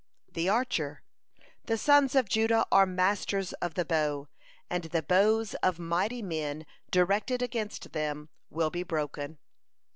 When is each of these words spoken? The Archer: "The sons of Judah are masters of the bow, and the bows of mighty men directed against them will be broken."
The 0.31 0.49
Archer: 0.49 1.03
"The 1.65 1.77
sons 1.77 2.15
of 2.15 2.27
Judah 2.27 2.65
are 2.71 2.87
masters 2.87 3.53
of 3.61 3.75
the 3.75 3.85
bow, 3.85 4.29
and 4.67 4.85
the 4.85 5.03
bows 5.03 5.53
of 5.61 5.77
mighty 5.77 6.23
men 6.23 6.65
directed 6.89 7.43
against 7.43 7.91
them 7.91 8.29
will 8.49 8.71
be 8.71 8.81
broken." 8.81 9.37